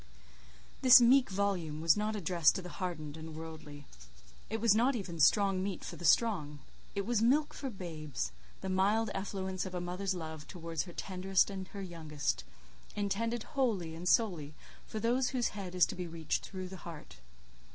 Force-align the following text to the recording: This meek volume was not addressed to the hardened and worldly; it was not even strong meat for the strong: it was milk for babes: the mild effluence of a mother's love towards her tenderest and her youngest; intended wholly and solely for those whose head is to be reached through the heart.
This 0.81 0.99
meek 0.99 1.29
volume 1.29 1.79
was 1.79 1.95
not 1.95 2.15
addressed 2.15 2.55
to 2.55 2.63
the 2.63 2.69
hardened 2.79 3.15
and 3.17 3.35
worldly; 3.35 3.85
it 4.49 4.59
was 4.59 4.73
not 4.73 4.95
even 4.95 5.19
strong 5.19 5.61
meat 5.61 5.83
for 5.85 5.95
the 5.95 6.05
strong: 6.05 6.57
it 6.95 7.05
was 7.05 7.21
milk 7.21 7.53
for 7.53 7.69
babes: 7.69 8.31
the 8.61 8.67
mild 8.69 9.11
effluence 9.13 9.63
of 9.63 9.75
a 9.75 9.79
mother's 9.79 10.15
love 10.15 10.47
towards 10.47 10.85
her 10.85 10.93
tenderest 10.93 11.51
and 11.51 11.67
her 11.67 11.83
youngest; 11.83 12.43
intended 12.95 13.43
wholly 13.43 13.93
and 13.93 14.09
solely 14.09 14.55
for 14.87 14.99
those 14.99 15.27
whose 15.29 15.49
head 15.49 15.75
is 15.75 15.85
to 15.85 15.93
be 15.93 16.07
reached 16.07 16.43
through 16.45 16.67
the 16.69 16.77
heart. 16.77 17.17